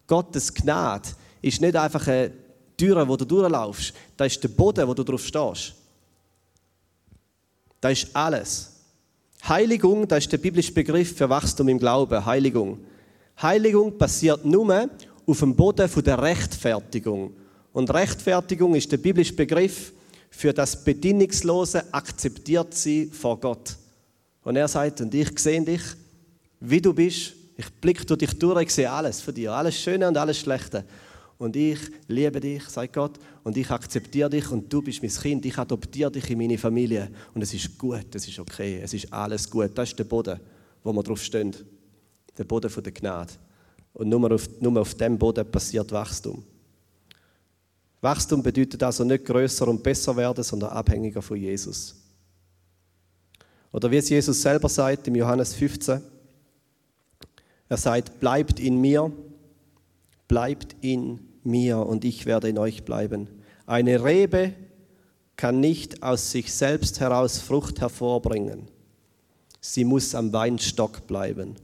[0.08, 1.10] Gottes Gnade
[1.46, 2.32] ist nicht einfach eine
[2.76, 3.92] Tür, wo du durchlaufst.
[4.16, 5.74] Da ist der Boden, wo du drauf stehst.
[7.80, 8.72] Da ist alles.
[9.48, 12.78] Heiligung, das ist der biblische Begriff für Wachstum im Glauben, Heiligung.
[13.40, 14.88] Heiligung passiert nur
[15.26, 17.32] auf dem Boden der Rechtfertigung.
[17.72, 19.92] Und Rechtfertigung ist der biblische Begriff
[20.30, 23.76] für das bedingungslose akzeptiert sie vor Gott.
[24.42, 25.82] Und er sagt, und ich sehe dich,
[26.60, 30.08] wie du bist, ich blicke durch dich durch, ich sehe alles von dir, alles Schöne
[30.08, 30.84] und alles Schlechte
[31.38, 35.44] und ich liebe dich, sagt Gott, und ich akzeptiere dich und du bist mein Kind,
[35.44, 39.12] ich adoptiere dich in meine Familie und es ist gut, es ist okay, es ist
[39.12, 39.70] alles gut.
[39.74, 40.40] Das ist der Boden,
[40.82, 41.54] wo wir drauf stehen,
[42.38, 43.34] der Boden der Gnade.
[43.92, 46.42] Und nur auf, nur auf dem Boden passiert Wachstum.
[48.00, 51.96] Wachstum bedeutet also nicht größer und besser werden, sondern abhängiger von Jesus.
[53.72, 56.00] Oder wie es Jesus selber sagt im Johannes 15,
[57.68, 59.12] er sagt, bleibt in mir
[60.28, 63.28] bleibt in mir und ich werde in euch bleiben.
[63.66, 64.52] Eine Rebe
[65.36, 68.68] kann nicht aus sich selbst heraus Frucht hervorbringen.
[69.60, 71.56] Sie muss am Weinstock bleiben.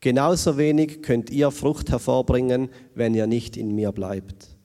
[0.00, 4.56] Genauso wenig könnt ihr Frucht hervorbringen, wenn ihr nicht in mir bleibt.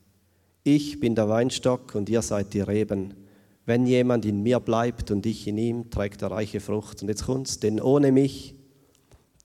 [0.62, 3.14] Ich bin der Weinstock und ihr seid die Reben.
[3.64, 7.02] Wenn jemand in mir bleibt und ich in ihm, trägt er reiche Frucht.
[7.02, 8.54] Und jetzt kommt's, denn ohne mich,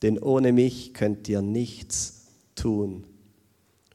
[0.01, 3.05] denn ohne mich könnt ihr nichts tun.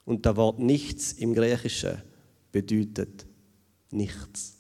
[0.05, 2.03] Und das Wort nichts im Griechischen
[2.51, 3.27] bedeutet
[3.91, 4.57] nichts.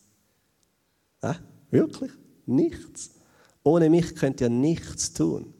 [1.22, 1.36] Ja,
[1.70, 2.12] wirklich?
[2.46, 3.10] Nichts.
[3.62, 5.52] Ohne mich könnt ihr nichts tun.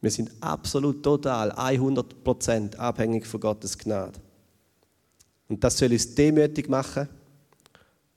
[0.00, 4.20] Wir sind absolut total 100% abhängig von Gottes Gnade.
[5.48, 7.08] Und das soll uns demütig machen.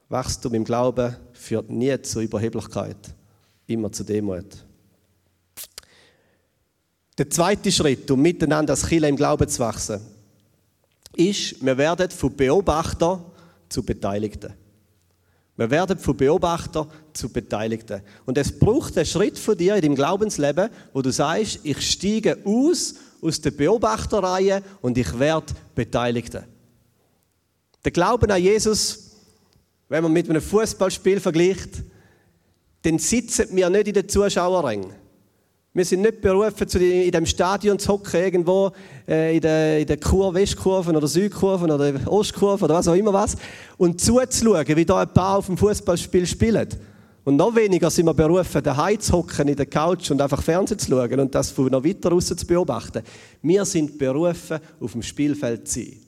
[0.09, 3.15] Wachstum im Glauben führt nie zu Überheblichkeit,
[3.65, 4.65] immer zu Demut.
[7.17, 10.01] Der zweite Schritt, um miteinander als Killer im Glauben zu wachsen,
[11.15, 13.23] ist, wir werden von Beobachter
[13.69, 14.53] zu Beteiligten.
[15.57, 18.01] Wir werden von Beobachter zu Beteiligten.
[18.25, 22.39] Und es braucht einen Schritt von dir in deinem Glaubensleben, wo du sagst, ich steige
[22.45, 26.45] aus aus der Beobachterreihe und ich werde Beteiligter.
[27.83, 29.11] Der Glauben an Jesus,
[29.89, 31.83] wenn man mit einem Fußballspiel vergleicht,
[32.83, 34.93] dann sitzen wir nicht in den Zuschauerrängen.
[35.73, 38.71] Wir sind nicht berufen, in dem Stadion zu hocken, irgendwo
[39.07, 43.13] äh, in der, in der Kur, Westkurven oder Südkurven oder Ostkurven oder was auch immer
[43.13, 43.37] was,
[43.77, 46.67] und zuzuschauen, wie da ein paar auf dem Fußballspiel spielen.
[47.23, 50.77] Und noch weniger sind wir berufen, daheim zu hocken, in der Couch und einfach Fernsehen
[50.77, 53.03] zu schauen und das von noch weiter raus zu beobachten.
[53.41, 55.99] Wir sind berufen, auf dem Spielfeld zu sein.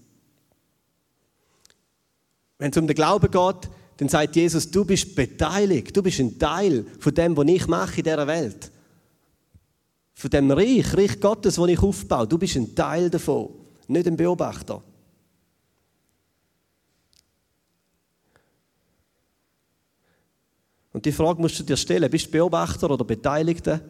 [2.57, 6.37] Wenn es um den Glauben geht, dann sagt Jesus, du bist beteiligt, du bist ein
[6.37, 8.72] Teil von dem, was ich mache in dieser Welt.
[10.13, 12.27] Von dem Reich, Reich Gottes, das ich aufbaue.
[12.27, 13.49] Du bist ein Teil davon,
[13.87, 14.81] nicht ein Beobachter.
[20.91, 23.81] Und die Frage musst du dir stellen, bist du Beobachter oder Beteiligter?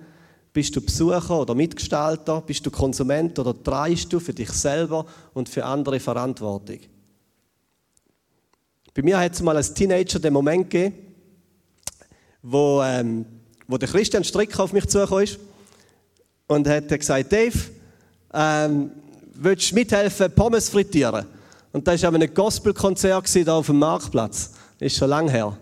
[0.53, 2.41] Bist du Besucher oder Mitgestalter?
[2.41, 6.79] Bist du Konsument oder trägst du für dich selber und für andere Verantwortung?
[8.93, 10.95] Bei mir hat es mal als Teenager den Moment gegeben,
[12.41, 13.25] wo, ähm,
[13.67, 15.39] wo der Christian Stricker auf mich zugekommen ist
[16.53, 17.57] und hat gesagt, Dave,
[18.33, 18.91] ähm,
[19.35, 21.25] willst du mithelfen, Pommes frittieren?
[21.71, 24.51] Und das war ein Gospelkonzert hier auf dem Marktplatz.
[24.79, 25.57] Das ist schon lange her.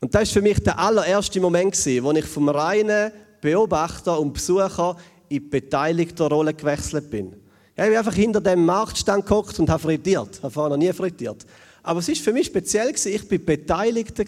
[0.00, 4.96] Und das war für mich der allererste Moment, wo ich vom reinen Beobachter und Besucher
[5.28, 7.34] in die beteiligte Rolle gewechselt bin.
[7.74, 10.36] Ich habe einfach hinter dem Marktstand geguckt und habe frittiert.
[10.36, 11.46] Ich habe vorher noch nie frittiert.
[11.82, 14.24] Aber es war für mich speziell, ich war Beteiligter.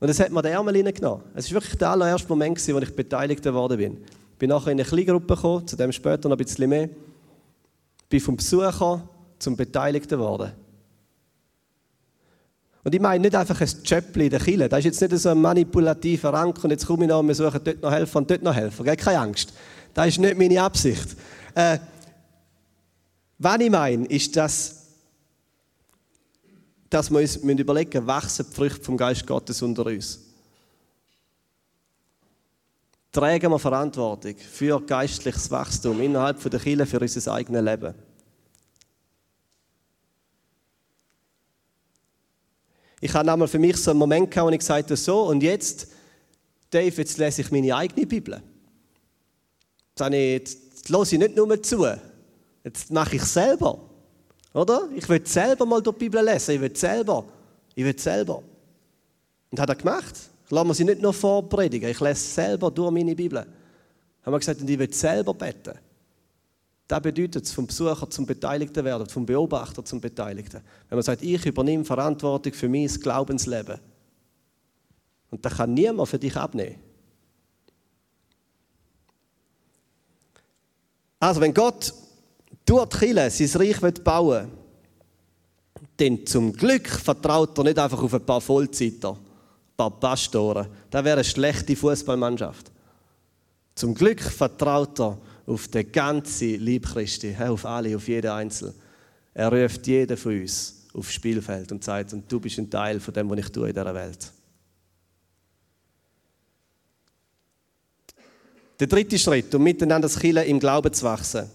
[0.00, 1.22] Und das hat mir der Ärmel reingenommen.
[1.34, 3.98] Es war wirklich der allererste Moment, wo ich beteiligt geworden bin.
[4.40, 6.88] Bin nachher in eine Kleingruppe gekommen, zu dem später noch ein bisschen mehr.
[8.08, 9.06] Bin vom Besucher
[9.38, 10.52] zum Beteiligten geworden.
[12.82, 14.66] Und ich meine nicht einfach ein Chöppli in der Kille.
[14.66, 17.34] Das ist jetzt nicht so ein manipulativer Rang und jetzt komme ich noch und wir
[17.34, 18.86] suchen dort noch helfen und dort noch helfen.
[18.86, 19.52] Keine Angst.
[19.92, 21.14] Das ist nicht meine Absicht.
[21.54, 21.78] Äh,
[23.36, 24.86] was ich meine, ist, dass,
[26.88, 30.29] dass wir uns überlegen müssen, wachsen die Früchte vom Geist Gottes unter uns.
[33.12, 37.94] Tragen wir Verantwortung für geistliches Wachstum innerhalb der Kirche, für unser eigenes Leben.
[43.00, 45.42] Ich habe einmal für mich so einen Moment gehabt, wo ich gesagt habe, so, und
[45.42, 45.88] jetzt,
[46.70, 48.40] Dave, jetzt lese ich meine eigene Bibel.
[49.98, 51.86] Jetzt, jetzt höre ich nicht nur zu,
[52.62, 53.90] jetzt mache ich es selber.
[54.52, 54.88] Oder?
[54.94, 57.24] Ich will selber mal durch die Bibel lesen, ich will selber.
[57.74, 58.42] Ich will selber.
[59.50, 60.29] Und hat er gemacht.
[60.50, 63.38] Ich lasse mir sie nicht nur vorpredigen, ich lese selber durch meine Bibel.
[63.38, 65.78] Haben wir gesagt, und ich will selber beten.
[66.88, 70.60] Das bedeutet es, vom Besucher zum Beteiligten werden, vom Beobachter zum Beteiligten.
[70.88, 73.78] Wenn man sagt, ich übernehme Verantwortung für mein Glaubensleben.
[75.30, 76.80] Und das kann niemand für dich abnehmen.
[81.20, 81.94] Also, wenn Gott
[82.66, 88.14] durch die Kirche sein Reich bauen will, dann zum Glück vertraut er nicht einfach auf
[88.14, 89.16] ein paar Vollzeiter,
[89.80, 90.66] paar Pastoren.
[90.90, 92.70] Das wäre eine schlechte Fußballmannschaft.
[93.74, 98.74] Zum Glück vertraut er auf den ganzen Lieb Christi, auf alle, auf jeden Einzelnen.
[99.32, 103.30] Er ruft jeden von uns aufs Spielfeld und sagt, du bist ein Teil von dem,
[103.30, 104.32] was ich tue in dieser Welt.
[108.78, 111.48] Der dritte Schritt, um miteinander das Killen im Glauben zu wachsen,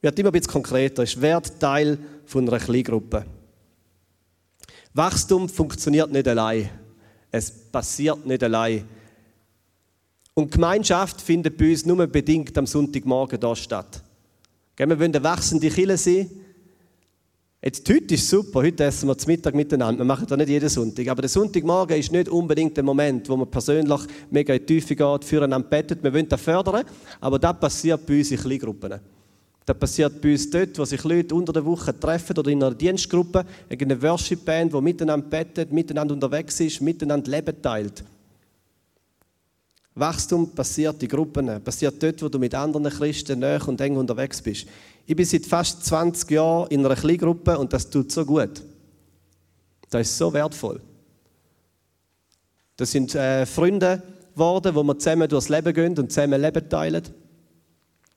[0.00, 3.24] wird immer ein bisschen konkreter, ist, werd Teil von einer Kleingruppe.
[4.94, 6.70] Wachstum funktioniert nicht allein.
[7.30, 8.84] Es passiert nicht allein.
[10.34, 14.02] Und Gemeinschaft findet bei uns nur bedingt am Sonntagmorgen da statt.
[14.76, 16.30] Wir wollen eine wachsende Kille sein.
[17.60, 19.98] Jetzt, heute ist super, heute essen wir zum Mittag miteinander.
[19.98, 21.08] Wir machen das nicht jeden Sonntag.
[21.08, 24.94] Aber der Sonntagmorgen ist nicht unbedingt der Moment, wo man persönlich mega in die Tiefe
[24.94, 26.00] geht, füreinander bettet.
[26.00, 26.84] Wir wollen das fördern,
[27.20, 29.00] aber das passiert bei uns in Kleingruppen.
[29.68, 32.74] Das passiert bei uns dort, wo sich Leute unter der Woche treffen oder in einer
[32.74, 38.02] Dienstgruppe, eine Worship-Band, die miteinander bettet, miteinander unterwegs ist, miteinander Leben teilt.
[39.94, 44.40] Wachstum passiert in Gruppen, passiert dort, wo du mit anderen Christen näher und eng unterwegs
[44.40, 44.66] bist.
[45.04, 48.62] Ich bin seit fast 20 Jahren in einer Kleingruppe und das tut so gut.
[49.90, 50.80] Das ist so wertvoll.
[52.74, 54.02] Das sind äh, Freunde
[54.32, 57.02] geworden, wo wir zusammen durchs Leben gehen und zusammen Leben teilen.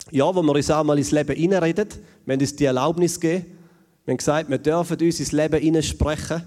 [0.10, 1.88] Ja, wo wir uns auch mal ins Leben hineinreden.
[2.26, 3.46] Wir haben uns die Erlaubnis gegeben.
[4.06, 6.44] Wir haben gesagt, wir dürfen uns ins Leben hineinsprechen.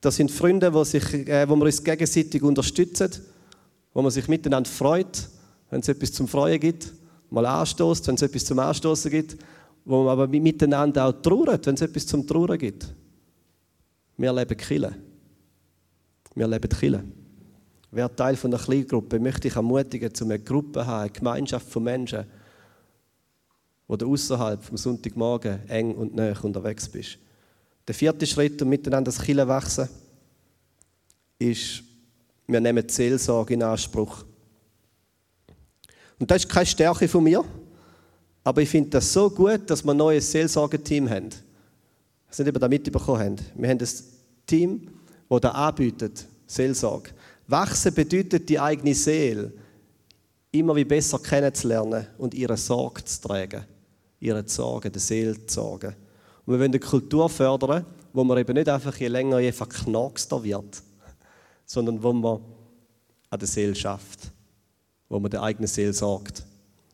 [0.00, 3.10] Das sind Freunde, wo, sich, äh, wo wir uns gegenseitig unterstützen,
[3.94, 5.28] wo man sich miteinander freut,
[5.70, 6.92] wenn es etwas zum Freuen gibt,
[7.30, 9.36] mal anstoßt, wenn es etwas zum Anstoßen gibt,
[9.84, 12.86] wo man aber miteinander auch trauert, wenn es etwas zum Trauern gibt.
[14.16, 14.94] Wir leben Kille.
[16.34, 17.04] Wir leben Kille.
[17.90, 21.70] Wer Teil von einer Kleingruppe möchte ich ermutigen, zu einer Gruppe zu haben, eine Gemeinschaft
[21.70, 22.26] von Menschen,
[23.86, 27.18] wo du außerhalb vom Sonntagmorgen eng und nah unterwegs bist.
[27.86, 29.88] Der vierte Schritt, um miteinander das Kille wachsen,
[31.38, 31.82] ist,
[32.46, 34.24] wir nehmen die Seelsorge in Anspruch.
[36.18, 37.44] Und das ist keine Stärke von mir,
[38.42, 41.30] aber ich finde das so gut, dass wir ein neues Seelsorgeteam haben.
[42.28, 43.42] Weiß nicht, ihr das mitbekommen habt.
[43.54, 43.88] Wir haben ein
[44.46, 44.88] Team,
[45.28, 47.10] das da anbietet, Seelsorge.
[47.48, 49.52] Wachsen bedeutet, die eigene Seele
[50.50, 53.64] immer wie besser kennenzulernen und ihre Sorge zu tragen.
[54.18, 55.94] Ihre Sorge, der Seele zu sorgen.
[56.44, 60.42] Und wir wollen eine Kultur fördern, wo man eben nicht einfach je länger je verknackster
[60.42, 60.82] wird,
[61.66, 62.40] sondern wo man
[63.28, 64.32] an der Seele schafft,
[65.08, 66.44] wo man der eigenen Seele sorgt.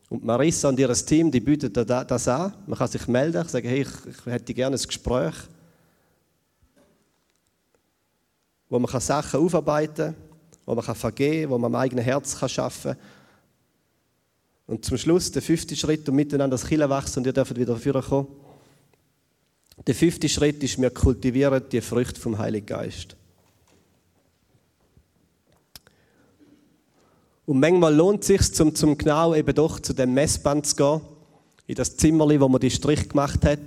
[0.09, 2.53] Und Marissa und ihr Team, die bieten das an.
[2.67, 5.35] Man kann sich melden, sagen, hey, ich hätte gerne ein Gespräch,
[8.69, 10.32] wo man Sachen aufarbeiten kann,
[10.67, 12.97] wo man vergeben kann, wo man am eigenen Herz arbeiten kann.
[14.67, 18.03] Und zum Schluss der fünfte Schritt, um miteinander das Kille wachsen und ihr dürft wieder
[18.03, 18.29] kommen.
[19.87, 23.17] Der fünfte Schritt ist, wir kultivieren die Früchte vom Heiligen Geist.
[27.45, 31.01] Und manchmal lohnt es sich, zum, zum genau eben doch zu dem Messband zu gehen,
[31.67, 33.59] in das Zimmerli, wo man die Strich gemacht hat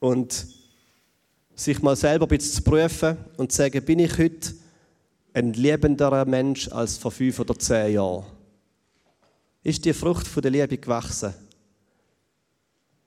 [0.00, 0.46] und
[1.54, 4.54] sich mal selber ein bisschen zu prüfen und zu sagen, bin ich heute
[5.34, 8.24] ein liebenderer Mensch als vor fünf oder zehn Jahren?
[9.62, 11.34] Ist die Frucht von der Liebe gewachsen?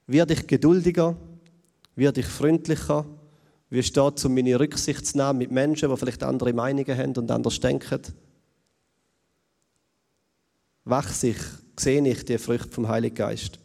[0.06, 1.16] Werde ich geduldiger?
[1.96, 3.06] Werde ich freundlicher?
[3.70, 7.60] Wie steht es um meine Rücksichtnahme mit Menschen, die vielleicht andere Meinungen haben und anders
[7.60, 8.02] denken?
[10.84, 11.40] Wachse ich,
[11.78, 13.60] sehe ich die Früchte vom Heiligen Geist?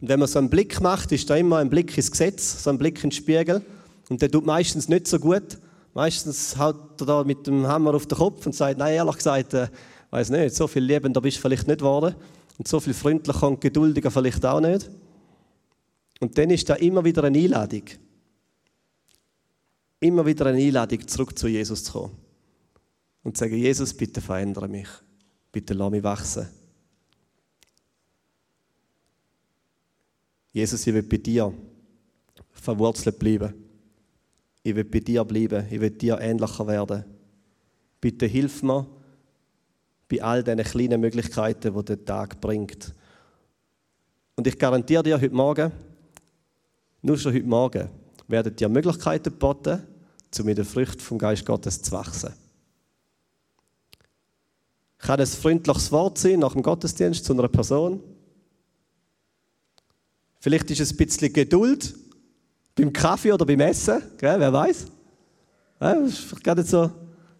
[0.00, 2.70] Und wenn man so einen Blick macht, ist da immer ein Blick ins Gesetz, so
[2.70, 3.62] ein Blick in den Spiegel.
[4.08, 5.58] Und der tut meistens nicht so gut.
[5.94, 9.54] Meistens haut er da mit dem Hammer auf den Kopf und sagt, nein, ehrlich gesagt,
[9.54, 9.68] äh,
[10.10, 12.14] weiß nicht, so viel liebender bist du vielleicht nicht geworden.
[12.58, 14.90] Und so viel freundlicher und geduldiger vielleicht auch nicht.
[16.20, 17.84] Und dann ist da immer wieder eine Einladung.
[19.98, 22.16] Immer wieder eine Einladung, zurück zu Jesus zu kommen.
[23.22, 24.88] Und zu sagen, Jesus, bitte verändere mich.
[25.50, 26.48] Bitte lass mich wachsen.
[30.52, 31.52] Jesus, ich will bei dir
[32.52, 33.69] verwurzelt bleiben.
[34.70, 35.66] Ich will bei dir bleiben.
[35.68, 37.04] Ich will dir ähnlicher werden.
[38.00, 38.86] Bitte hilf mir
[40.08, 42.94] bei all diesen kleinen Möglichkeiten, die der Tag bringt.
[44.36, 45.72] Und ich garantiere dir heute Morgen,
[47.02, 47.88] nur schon heute Morgen,
[48.28, 49.82] werden dir Möglichkeiten geboten,
[50.38, 52.32] um mit der Frucht vom Geist Gottes zu wachsen.
[54.98, 58.00] Kann ein freundliches Wort sein nach dem Gottesdienst zu einer Person?
[60.38, 61.92] Vielleicht ist es ein bisschen Geduld
[62.74, 64.38] beim Kaffee oder beim Essen, gell?
[64.40, 64.86] wer weiß?
[65.78, 66.92] Das ist gerade so ein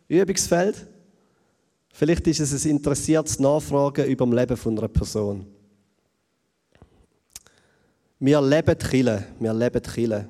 [0.09, 0.87] Übungsfeld.
[1.93, 5.47] Vielleicht ist es ein interessiertes Nachfragen über das Leben von einer Person.
[8.19, 10.29] Wir leben Chile, wir leben Chile.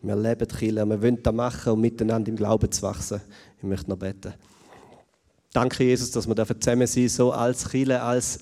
[0.00, 0.86] Wir leben Chile.
[0.86, 3.20] Wir wollen das machen, um miteinander im Glauben zu wachsen.
[3.58, 4.34] Ich möchte noch beten.
[5.52, 8.38] Danke, Jesus, dass wir zusammen sein so als Chile, als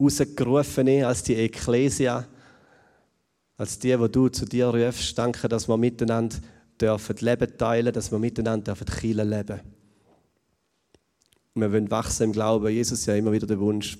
[0.00, 2.26] Rausgerufene, als die Ekklesia
[3.60, 5.18] als die, wo du zu dir rufst.
[5.18, 6.38] Danke, dass wir miteinander
[6.80, 9.60] dürfen Leben teilen, dass wir miteinander dürfen Kielen leben.
[11.52, 12.70] Und wir wollen wachsen im Glauben.
[12.70, 13.98] Jesus ja immer wieder der Wunsch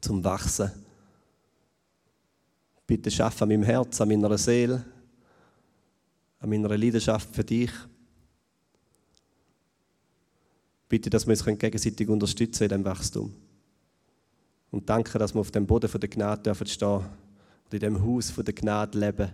[0.00, 0.72] zum Wachsen.
[2.84, 4.84] Bitte schaff an meinem Herz, an meiner Seele,
[6.40, 7.70] an meiner Leidenschaft für dich.
[10.88, 13.32] Bitte, dass wir uns gegenseitig unterstützen in diesem Wachstum.
[14.72, 17.04] Und danke, dass wir auf dem Boden der Gnade dürfen stehen
[17.68, 19.30] und in dem Haus der Gnade leben.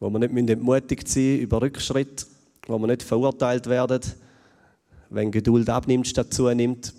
[0.00, 2.26] Wo wir nicht entmutigt sein müssen über Rückschritt,
[2.66, 4.00] wo wir nicht verurteilt werden,
[5.10, 6.92] wenn Geduld abnimmt statt zunimmt,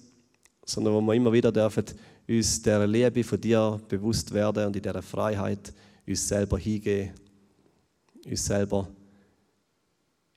[0.65, 1.85] sondern wo wir immer wieder dürfen
[2.27, 5.73] uns der Liebe von dir bewusst werden und in dieser Freiheit
[6.07, 7.13] uns selber hingehen,
[8.25, 8.87] uns selber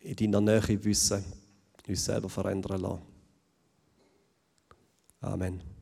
[0.01, 1.25] in deiner Nähe wissen,
[1.87, 3.03] uns selber verändern lassen.
[5.21, 5.78] Amen.